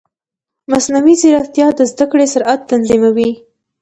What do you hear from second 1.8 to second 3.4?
زده کړې سرعت تنظیموي.